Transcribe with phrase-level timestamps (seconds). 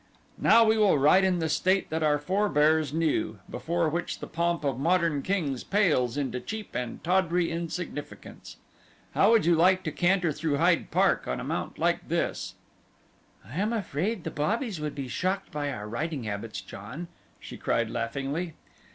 [0.39, 4.63] "Now will we ride in the state that our forebears knew, before which the pomp
[4.63, 8.57] of modern kings pales into cheap and tawdry insignificance.
[9.13, 12.55] How would you like to canter through Hyde Park on a mount like this?"
[13.47, 17.07] "I am afraid the Bobbies would be shocked by our riding habits, John,"
[17.39, 18.55] she cried, laughingly.